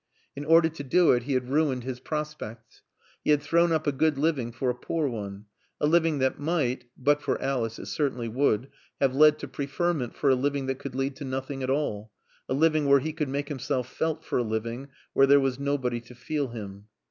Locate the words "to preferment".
9.37-10.15